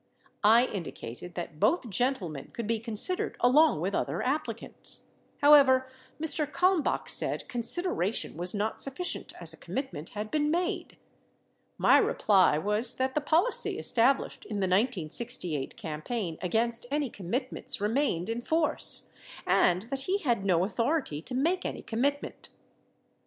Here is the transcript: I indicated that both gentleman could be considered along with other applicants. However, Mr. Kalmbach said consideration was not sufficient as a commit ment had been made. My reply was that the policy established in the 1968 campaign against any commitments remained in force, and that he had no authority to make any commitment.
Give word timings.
I 0.43 0.65
indicated 0.65 1.35
that 1.35 1.59
both 1.59 1.87
gentleman 1.87 2.49
could 2.53 2.65
be 2.65 2.79
considered 2.79 3.37
along 3.39 3.81
with 3.81 3.93
other 3.93 4.23
applicants. 4.23 5.03
However, 5.43 5.91
Mr. 6.19 6.51
Kalmbach 6.51 7.07
said 7.07 7.47
consideration 7.47 8.35
was 8.35 8.55
not 8.55 8.81
sufficient 8.81 9.31
as 9.39 9.53
a 9.53 9.57
commit 9.57 9.93
ment 9.93 10.09
had 10.17 10.31
been 10.31 10.49
made. 10.49 10.97
My 11.77 11.99
reply 11.99 12.57
was 12.57 12.95
that 12.95 13.13
the 13.13 13.21
policy 13.21 13.77
established 13.77 14.43
in 14.45 14.55
the 14.55 14.65
1968 14.65 15.77
campaign 15.77 16.39
against 16.41 16.87
any 16.89 17.11
commitments 17.11 17.79
remained 17.79 18.27
in 18.27 18.41
force, 18.41 19.11
and 19.45 19.83
that 19.83 19.99
he 20.09 20.17
had 20.17 20.43
no 20.43 20.63
authority 20.63 21.21
to 21.21 21.35
make 21.35 21.63
any 21.63 21.83
commitment. 21.83 22.49